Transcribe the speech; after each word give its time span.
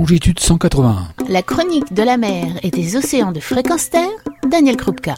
longitude 0.00 0.40
181. 0.40 1.08
La 1.28 1.42
chronique 1.42 1.92
de 1.92 2.02
la 2.02 2.16
mer 2.16 2.46
et 2.62 2.70
des 2.70 2.96
océans 2.96 3.32
de 3.32 3.38
fréquence 3.38 3.90
terre, 3.90 4.08
Daniel 4.50 4.78
Krupka. 4.78 5.14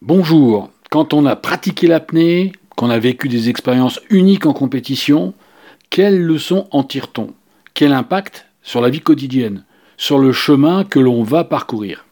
Bonjour. 0.00 0.70
Quand 0.90 1.12
on 1.12 1.26
a 1.26 1.34
pratiqué 1.34 1.88
l'apnée, 1.88 2.52
qu'on 2.76 2.88
a 2.88 3.00
vécu 3.00 3.28
des 3.28 3.48
expériences 3.48 4.00
uniques 4.08 4.46
en 4.46 4.52
compétition, 4.52 5.34
quelles 5.90 6.22
leçons 6.22 6.68
en 6.70 6.84
tire-t-on? 6.84 7.32
Quel 7.74 7.92
impact 7.92 8.46
sur 8.62 8.80
la 8.80 8.90
vie 8.90 9.00
quotidienne 9.00 9.64
Sur 9.96 10.20
le 10.20 10.30
chemin 10.30 10.84
que 10.84 11.00
l'on 11.00 11.24
va 11.24 11.42
parcourir? 11.42 12.04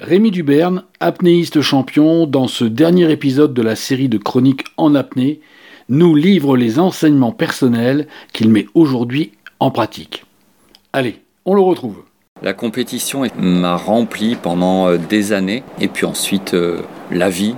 Rémi 0.00 0.32
Duberne, 0.32 0.82
apnéiste 0.98 1.60
champion, 1.60 2.26
dans 2.26 2.48
ce 2.48 2.64
dernier 2.64 3.12
épisode 3.12 3.54
de 3.54 3.62
la 3.62 3.76
série 3.76 4.08
de 4.08 4.18
chroniques 4.18 4.64
en 4.76 4.96
apnée, 4.96 5.40
nous 5.88 6.16
livre 6.16 6.56
les 6.56 6.80
enseignements 6.80 7.30
personnels 7.30 8.08
qu'il 8.32 8.48
met 8.48 8.66
aujourd'hui 8.74 9.30
en 9.60 9.70
pratique. 9.70 10.24
Allez, 10.92 11.20
on 11.48 11.54
le 11.54 11.62
retrouve. 11.62 12.02
La 12.42 12.52
compétition 12.52 13.22
m'a 13.38 13.74
rempli 13.74 14.36
pendant 14.36 14.88
euh, 14.88 14.98
des 14.98 15.32
années 15.32 15.62
et 15.80 15.88
puis 15.88 16.04
ensuite 16.04 16.52
euh, 16.52 16.82
la 17.10 17.30
vie 17.30 17.54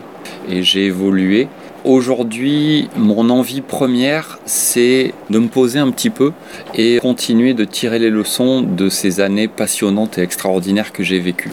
et 0.49 0.63
j'ai 0.63 0.87
évolué. 0.87 1.49
Aujourd'hui, 1.85 2.89
mon 2.97 3.31
envie 3.31 3.63
première, 3.63 4.39
c'est 4.45 5.13
de 5.29 5.39
me 5.41 5.49
poser 5.49 5.81
un 5.81 5.91
petit 5.91 6.11
peu 6.11 6.33
et 6.77 6.99
continuer 7.01 7.53
de 7.53 7.65
tirer 7.65 7.99
les 7.99 8.11
leçons 8.11 8.61
de 8.63 8.89
ces 8.89 9.19
années 9.19 9.49
passionnantes 9.49 10.19
et 10.19 10.23
extraordinaires 10.23 10.93
que 10.93 11.03
j'ai 11.03 11.19
vécues. 11.19 11.51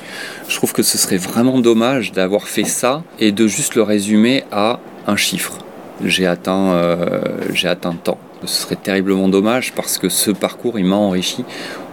Je 0.48 0.56
trouve 0.58 0.74
que 0.74 0.84
ce 0.84 1.00
serait 1.00 1.18
vraiment 1.18 1.58
dommage 1.58 2.12
d'avoir 2.12 2.48
fait 2.48 2.66
ça 2.66 3.04
et 3.20 3.32
de 3.32 3.48
juste 3.48 3.74
le 3.74 3.82
résumer 3.82 4.44
à 4.52 4.80
un 5.08 5.16
chiffre. 5.16 5.58
J'ai 6.04 6.28
atteint, 6.28 6.74
euh, 6.74 7.22
j'ai 7.54 7.68
atteint 7.68 7.96
tant. 7.96 8.18
Ce 8.46 8.62
serait 8.64 8.76
terriblement 8.76 9.30
dommage 9.30 9.74
parce 9.74 9.98
que 9.98 10.10
ce 10.10 10.30
parcours, 10.30 10.78
il 10.78 10.86
m'a 10.86 10.96
enrichi. 10.96 11.44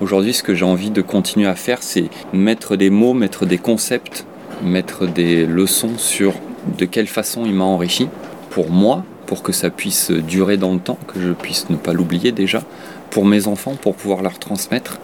Aujourd'hui, 0.00 0.34
ce 0.34 0.42
que 0.42 0.54
j'ai 0.54 0.64
envie 0.64 0.90
de 0.90 1.00
continuer 1.00 1.46
à 1.46 1.54
faire, 1.54 1.82
c'est 1.82 2.10
mettre 2.32 2.76
des 2.76 2.90
mots, 2.90 3.14
mettre 3.14 3.46
des 3.46 3.56
concepts, 3.56 4.26
mettre 4.62 5.06
des 5.06 5.46
leçons 5.46 5.96
sur 5.96 6.34
de 6.78 6.84
quelle 6.84 7.06
façon 7.06 7.44
il 7.46 7.54
m'a 7.54 7.64
enrichi 7.64 8.08
pour 8.50 8.70
moi, 8.70 9.04
pour 9.26 9.42
que 9.42 9.52
ça 9.52 9.70
puisse 9.70 10.10
durer 10.10 10.58
dans 10.58 10.74
le 10.74 10.80
temps, 10.80 10.98
que 11.08 11.20
je 11.20 11.32
puisse 11.32 11.70
ne 11.70 11.76
pas 11.76 11.94
l'oublier 11.94 12.30
déjà, 12.30 12.62
pour 13.10 13.24
mes 13.24 13.46
enfants, 13.46 13.74
pour 13.80 13.94
pouvoir 13.94 14.22
leur 14.22 14.38
transmettre, 14.38 14.98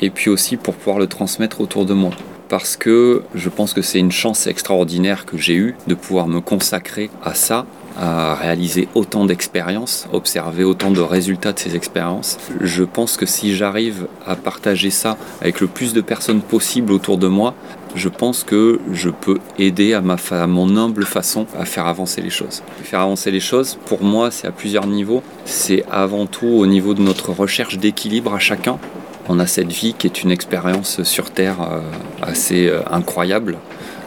et 0.00 0.10
puis 0.10 0.28
aussi 0.28 0.56
pour 0.56 0.74
pouvoir 0.74 0.98
le 0.98 1.06
transmettre 1.06 1.60
autour 1.60 1.86
de 1.86 1.94
moi 1.94 2.10
parce 2.50 2.76
que 2.76 3.22
je 3.36 3.48
pense 3.48 3.72
que 3.72 3.80
c'est 3.80 4.00
une 4.00 4.10
chance 4.10 4.48
extraordinaire 4.48 5.24
que 5.24 5.38
j'ai 5.38 5.54
eue 5.54 5.76
de 5.86 5.94
pouvoir 5.94 6.26
me 6.26 6.40
consacrer 6.40 7.08
à 7.22 7.32
ça, 7.32 7.64
à 8.00 8.34
réaliser 8.34 8.88
autant 8.94 9.26
d'expériences, 9.26 10.08
observer 10.12 10.64
autant 10.64 10.90
de 10.90 11.00
résultats 11.00 11.52
de 11.52 11.58
ces 11.58 11.76
expériences. 11.76 12.38
Je 12.60 12.82
pense 12.82 13.18
que 13.18 13.26
si 13.26 13.54
j'arrive 13.54 14.06
à 14.26 14.36
partager 14.36 14.88
ça 14.88 15.18
avec 15.42 15.60
le 15.60 15.66
plus 15.66 15.92
de 15.92 16.00
personnes 16.00 16.40
possible 16.40 16.92
autour 16.92 17.18
de 17.18 17.28
moi, 17.28 17.54
je 17.94 18.08
pense 18.08 18.42
que 18.42 18.80
je 18.92 19.10
peux 19.10 19.38
aider 19.58 19.92
à, 19.92 20.00
ma 20.00 20.16
à 20.30 20.46
mon 20.46 20.76
humble 20.76 21.04
façon 21.04 21.46
à 21.58 21.64
faire 21.66 21.86
avancer 21.86 22.22
les 22.22 22.30
choses. 22.30 22.62
Faire 22.82 23.00
avancer 23.00 23.30
les 23.30 23.40
choses, 23.40 23.78
pour 23.84 24.02
moi, 24.02 24.30
c'est 24.30 24.46
à 24.46 24.52
plusieurs 24.52 24.86
niveaux. 24.86 25.22
C'est 25.44 25.84
avant 25.90 26.26
tout 26.26 26.46
au 26.46 26.66
niveau 26.66 26.94
de 26.94 27.02
notre 27.02 27.32
recherche 27.32 27.78
d'équilibre 27.78 28.32
à 28.32 28.38
chacun, 28.38 28.78
on 29.28 29.38
a 29.38 29.46
cette 29.46 29.70
vie 29.70 29.94
qui 29.94 30.06
est 30.06 30.22
une 30.22 30.30
expérience 30.30 31.02
sur 31.04 31.30
Terre 31.30 31.58
euh, 31.60 31.80
assez 32.22 32.66
euh, 32.66 32.80
incroyable, 32.90 33.58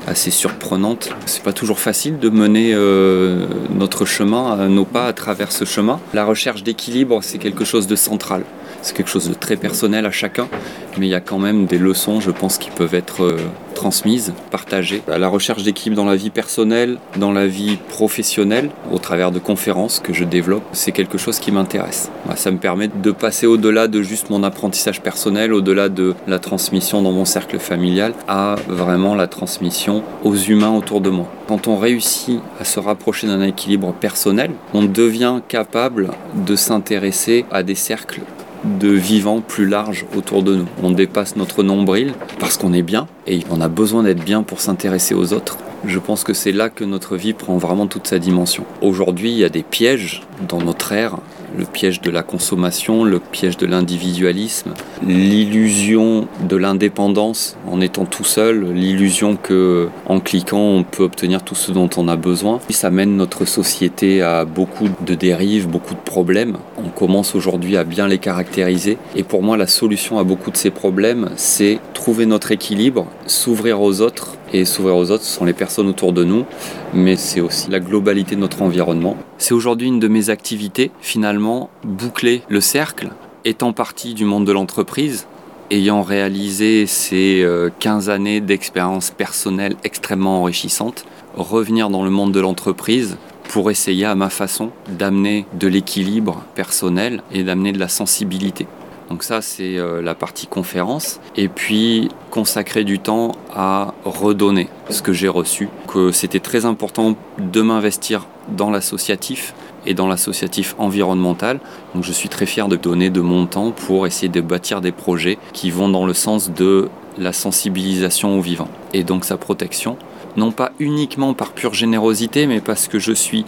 assez 0.08 0.32
surprenante. 0.32 1.10
C'est 1.26 1.44
pas 1.44 1.54
toujours 1.54 1.80
facile 1.80 2.20
de 2.20 2.30
mener 2.30 2.74
euh, 2.74 3.46
notre 3.70 4.06
chemin, 4.06 4.68
nos 4.70 4.86
pas 4.86 5.08
à 5.08 5.14
travers 5.14 5.52
ce 5.52 5.66
chemin. 5.66 6.00
La 6.14 6.26
recherche 6.26 6.64
d'équilibre, 6.64 7.20
c'est 7.22 7.38
quelque 7.38 7.66
chose 7.66 7.88
de 7.88 7.96
central. 7.96 8.44
C'est 8.84 8.96
quelque 8.96 9.10
chose 9.10 9.30
de 9.30 9.34
très 9.34 9.56
personnel 9.56 10.06
à 10.06 10.12
chacun, 10.12 10.50
mais 10.98 11.08
il 11.08 11.10
y 11.10 11.16
a 11.16 11.22
quand 11.22 11.40
même 11.40 11.66
des 11.66 11.78
leçons, 11.78 12.20
je 12.20 12.32
pense, 12.32 12.58
qui 12.58 12.70
peuvent 12.70 12.94
être 12.94 13.38
transmise, 13.74 14.34
partagée. 14.52 15.02
La 15.08 15.28
recherche 15.28 15.64
d'équilibre 15.64 15.96
dans 15.96 16.08
la 16.08 16.16
vie 16.16 16.30
personnelle, 16.30 16.98
dans 17.18 17.32
la 17.32 17.48
vie 17.48 17.78
professionnelle, 17.90 18.70
au 18.92 18.98
travers 18.98 19.32
de 19.32 19.40
conférences 19.40 20.00
que 20.00 20.14
je 20.14 20.26
développe, 20.26 20.64
c'est 20.74 20.92
quelque 20.92 21.18
chose 21.18 21.40
qui 21.40 21.52
m'intéresse. 21.52 22.12
Ça 22.36 22.52
me 22.52 22.58
permet 22.58 22.90
de 22.90 23.12
passer 23.12 23.48
au-delà 23.48 23.88
de 23.88 24.02
juste 24.02 24.30
mon 24.30 24.44
apprentissage 24.44 25.02
personnel, 25.02 25.54
au-delà 25.54 25.88
de 25.88 26.14
la 26.28 26.40
transmission 26.40 27.02
dans 27.02 27.12
mon 27.12 27.26
cercle 27.26 27.60
familial, 27.60 28.14
à 28.28 28.56
vraiment 28.68 29.16
la 29.16 29.28
transmission 29.28 30.04
aux 30.24 30.36
humains 30.36 30.76
autour 30.76 31.00
de 31.00 31.10
moi. 31.10 31.28
Quand 31.48 31.68
on 31.68 31.78
réussit 31.78 32.40
à 32.60 32.66
se 32.66 32.80
rapprocher 32.80 33.28
d'un 33.28 33.42
équilibre 33.42 33.94
personnel, 33.94 34.52
on 34.74 34.84
devient 34.84 35.40
capable 35.48 36.12
de 36.36 36.56
s'intéresser 36.56 37.46
à 37.50 37.64
des 37.64 37.76
cercles 37.76 38.22
de 38.64 38.90
vivants 38.90 39.42
plus 39.42 39.68
large 39.68 40.06
autour 40.16 40.44
de 40.44 40.56
nous. 40.56 40.68
On 40.82 40.92
dépasse 40.92 41.36
notre 41.36 41.64
nombril 41.64 42.14
parce 42.40 42.58
qu'on 42.58 42.74
est 42.74 42.82
bien 42.82 43.08
et 43.28 43.42
on 43.50 43.62
a 43.62 43.68
besoin 43.68 44.04
d'être 44.04 44.24
bien 44.24 44.44
pour 44.44 44.62
s'intéresser 44.62 45.14
aux 45.14 45.34
autres. 45.34 45.58
Je 45.86 46.00
pense 46.00 46.24
que 46.24 46.34
c'est 46.34 46.54
là 46.54 46.70
que 46.70 46.86
notre 46.86 47.18
vie 47.18 47.34
prend 47.34 47.58
vraiment 47.58 47.88
toute 47.88 48.08
sa 48.08 48.20
dimension. 48.20 48.64
Aujourd'hui, 48.82 49.32
il 49.32 49.38
y 49.38 49.44
a 49.44 49.50
des 49.50 49.64
pièges 49.64 50.22
dans 50.48 50.62
notre 50.62 50.94
ère 50.94 51.18
le 51.58 51.66
piège 51.66 52.02
de 52.02 52.10
la 52.10 52.24
consommation, 52.24 53.04
le 53.04 53.20
piège 53.20 53.58
de 53.58 53.66
l'individualisme, 53.66 54.74
l'illusion 55.06 56.28
de 56.48 56.56
l'indépendance 56.56 57.58
en 57.68 57.82
étant 57.82 58.06
tout 58.06 58.24
seul, 58.24 58.72
l'illusion 58.74 59.36
que 59.36 59.90
en 60.06 60.20
cliquant 60.20 60.60
on 60.60 60.84
peut 60.84 61.04
obtenir 61.04 61.44
tout 61.44 61.56
ce 61.56 61.72
dont 61.72 61.90
on 61.98 62.08
a 62.08 62.16
besoin. 62.16 62.60
Ça 62.70 62.90
mène 62.90 63.16
notre 63.16 63.46
société 63.46 64.22
à 64.22 64.46
beaucoup 64.46 64.88
de 65.06 65.16
dérives, 65.16 65.68
beaucoup 65.68 65.94
de 65.94 66.00
problèmes. 66.00 66.58
On 66.78 66.90
commence 66.90 67.36
aujourd'hui 67.36 67.78
à 67.78 67.84
bien 67.84 68.08
les 68.08 68.18
caractériser 68.18 68.98
et 69.16 69.24
pour 69.24 69.44
moi 69.44 69.58
la 69.58 69.68
solution 69.68 70.20
à 70.20 70.24
beaucoup 70.24 70.52
de 70.52 70.58
ces 70.58 70.72
problèmes, 70.72 71.30
c'est 71.36 71.80
trouver 71.94 72.26
notre 72.26 72.52
équilibre, 72.52 73.08
s'ouvrir 73.26 73.82
aux 73.82 74.02
autres 74.02 74.38
et 74.54 74.66
s'ouvrir 74.66 74.96
aux 74.96 75.12
autres, 75.12 75.24
ce 75.24 75.36
sont 75.36 75.46
les 75.46 75.54
personnes 75.54 75.88
autour 75.88 76.14
de 76.14 76.24
nous, 76.24 76.46
mais 76.94 77.16
c'est 77.16 77.42
aussi 77.42 77.70
la 77.70 77.80
globalité 77.80 78.36
de 78.36 78.42
notre 78.42 78.62
environnement. 78.62 79.18
C'est 79.38 79.54
aujourd'hui 79.54 79.88
une 79.88 80.00
de 80.00 80.08
mes 80.08 80.30
activités, 80.30 80.92
finalement, 81.02 81.70
boucler 81.84 82.44
le 82.48 82.62
cercle, 82.62 83.10
étant 83.46 83.74
partie 83.74 84.14
du 84.14 84.26
monde 84.26 84.46
de 84.46 84.52
l'entreprise, 84.52 85.28
ayant 85.72 86.04
réalisé 86.04 86.86
ces 86.86 87.46
15 87.80 88.10
euh, 88.10 88.14
années 88.14 88.42
d'expérience 88.42 89.12
personnelle 89.12 89.76
extrêmement 89.84 90.42
enrichissante, 90.42 91.06
revenir 91.36 91.90
dans 91.90 92.04
le 92.04 92.12
monde 92.12 92.32
de 92.32 92.40
l'entreprise 92.40 93.18
pour 93.50 93.72
essayer 93.72 94.06
à 94.06 94.16
ma 94.16 94.30
façon 94.30 94.72
d'amener 94.88 95.46
de 95.60 95.68
l'équilibre 95.68 96.44
personnel 96.56 97.22
et 97.32 97.44
d'amener 97.44 97.72
de 97.72 97.80
la 97.80 97.88
sensibilité. 97.88 98.68
Donc 99.10 99.24
ça, 99.24 99.42
c'est 99.42 99.78
euh, 99.78 100.02
la 100.02 100.16
partie 100.16 100.48
conférence. 100.48 101.20
Et 101.36 101.48
puis 101.48 102.10
consacrer 102.32 102.84
du 102.84 103.00
temps 103.00 103.34
à 103.54 103.94
redonner 104.06 104.70
ce 104.90 105.02
que 105.02 105.14
j'ai 105.14 105.28
reçu. 105.28 105.70
Que 105.88 106.12
c'était 106.12 106.40
très 106.40 106.66
important 106.66 107.16
de 107.38 107.62
m'investir 107.62 108.28
dans 108.50 108.70
l'associatif 108.70 109.54
et 109.86 109.94
dans 109.94 110.08
l'associatif 110.08 110.76
environnemental. 110.78 111.60
Donc 111.94 112.04
je 112.04 112.12
suis 112.12 112.30
très 112.30 112.46
fier 112.46 112.68
de 112.68 112.76
donner 112.76 113.10
de 113.10 113.22
mon 113.22 113.46
temps 113.46 113.72
pour 113.72 114.08
essayer 114.08 114.30
de 114.30 114.42
bâtir 114.42 114.82
des 114.82 114.92
projets 114.92 115.38
qui 115.54 115.72
vont 115.72 115.90
dans 115.90 116.06
le 116.06 116.14
sens 116.14 116.52
de 116.52 116.90
la 117.18 117.34
sensibilisation 117.34 118.38
au 118.38 118.42
vivant 118.42 118.70
et 118.94 119.04
donc 119.04 119.26
sa 119.26 119.38
protection. 119.38 119.98
Non 120.36 120.52
pas 120.52 120.72
uniquement 120.80 121.34
par 121.34 121.52
pure 121.52 121.74
générosité, 121.74 122.48
mais 122.48 122.60
parce 122.60 122.88
que 122.88 122.98
je 122.98 123.12
suis 123.12 123.46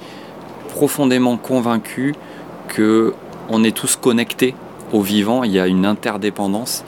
profondément 0.69 1.37
convaincu 1.37 2.13
que 2.67 3.13
on 3.49 3.63
est 3.63 3.75
tous 3.75 3.95
connectés 3.95 4.55
au 4.91 5.01
vivant, 5.01 5.43
il 5.43 5.51
y 5.51 5.59
a 5.59 5.67
une 5.67 5.85
interdépendance 5.85 6.83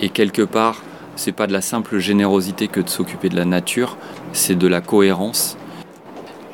et 0.00 0.08
quelque 0.08 0.42
part, 0.42 0.82
c'est 1.16 1.32
pas 1.32 1.46
de 1.46 1.52
la 1.52 1.60
simple 1.60 1.98
générosité 1.98 2.68
que 2.68 2.80
de 2.80 2.88
s'occuper 2.88 3.28
de 3.28 3.36
la 3.36 3.44
nature, 3.44 3.96
c'est 4.32 4.56
de 4.56 4.68
la 4.68 4.80
cohérence. 4.80 5.56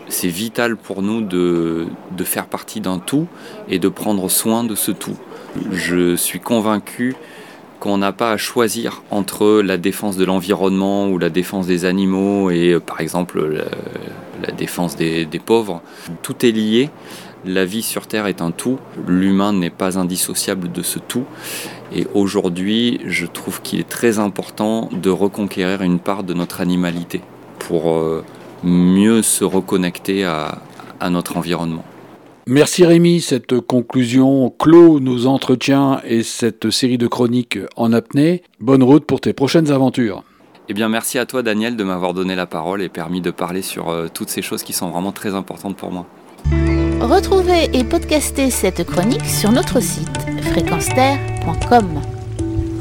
C'est 0.09 0.29
vital 0.29 0.77
pour 0.77 1.03
nous 1.03 1.21
de, 1.21 1.87
de 2.17 2.25
faire 2.25 2.47
partie 2.47 2.81
d'un 2.81 2.99
tout 2.99 3.27
et 3.69 3.79
de 3.79 3.89
prendre 3.89 4.29
soin 4.31 4.65
de 4.65 4.75
ce 4.75 4.91
tout. 4.91 5.17
Je 5.73 6.17
suis 6.17 6.41
convaincu 6.41 7.17
qu'on 7.81 7.99
n'a 7.99 8.13
pas 8.13 8.33
à 8.33 8.37
choisir 8.37 9.03
entre 9.11 9.61
la 9.63 9.77
défense 9.77 10.17
de 10.17 10.25
l'environnement 10.25 11.09
ou 11.09 11.19
la 11.19 11.31
défense 11.31 11.67
des 11.67 11.85
animaux 11.85 12.51
et 12.51 12.79
par 12.85 13.01
exemple 13.01 13.65
la, 14.47 14.53
défense 14.53 14.97
des, 14.97 15.27
pauvres. 15.45 15.83
Tout 16.23 16.45
est 16.45 16.53
lié 16.53 16.91
la 17.47 17.65
vie 17.65 17.83
sur 17.83 18.07
Terre 18.07 18.27
est 18.27 18.41
un 18.41 18.51
tout, 18.51 18.79
l'humain 19.07 19.53
n'est 19.53 19.71
pas 19.71 19.99
indissociable 19.99 20.73
de 20.73 20.83
ce 20.83 20.99
tout. 20.99 21.25
Et 21.95 22.07
aujourd'hui, 22.15 23.01
je 23.07 23.27
trouve 23.27 23.61
qu'il 23.61 23.81
est 23.81 23.89
très 23.89 24.19
important 24.19 24.89
de 24.93 25.11
reconquérir 25.11 25.83
une 25.83 25.99
part 25.99 26.25
de 26.25 26.35
notre 26.35 26.61
animalité 26.61 27.21
pour 27.59 27.93
euh, 27.93 28.25
mieux 28.63 29.23
se 29.23 29.45
reconnecter 29.45 30.25
à, 30.25 30.61
notre 31.11 31.37
environnement. 31.37 31.85
Merci 32.47 32.87
Rémi, 32.87 33.21
cette 33.21 33.61
conclusion 33.61 34.49
clôt 34.49 35.01
nos 35.01 35.27
entretiens 35.27 36.01
et 36.07 36.23
cette 36.23 36.71
série 36.71 36.97
de 36.97 37.07
chroniques 37.07 37.59
en 37.77 37.93
apnée. 37.93 38.43
Bonne 38.59 38.83
route 38.83 39.05
pour 39.05 39.21
tes 39.21 39.35
prochaines 39.35 39.71
aventures. 39.71 40.25
Eh 40.69 40.75
bien, 40.75 40.89
merci 40.89 41.19
à 41.19 41.27
toi 41.27 41.43
Daniel 41.43 41.77
de 41.77 41.85
m'avoir 41.85 42.15
donné 42.15 42.35
la 42.35 42.47
parole 42.47 42.81
et 42.81 42.89
permis 42.89 43.21
de 43.21 43.31
parler 43.31 43.61
sur 43.61 43.91
euh, 43.91 44.09
toutes 44.13 44.31
ces 44.31 44.41
choses 44.41 44.63
qui 44.63 44.73
sont 44.73 44.89
vraiment 44.91 45.13
très 45.13 45.35
importantes 45.35 45.77
pour 45.77 45.91
moi. 45.91 46.07
Retrouvez 47.01 47.69
et 47.77 47.85
podcastez 47.85 48.51
cette 48.51 48.85
chronique 48.85 49.27
sur 49.27 49.53
notre 49.53 49.81
site. 49.81 50.09